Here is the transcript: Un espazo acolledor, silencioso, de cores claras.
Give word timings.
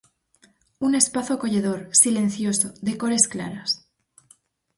Un 0.87 0.91
espazo 1.01 1.31
acolledor, 1.35 1.79
silencioso, 2.01 2.67
de 2.87 2.93
cores 3.01 3.25
claras. 3.33 3.69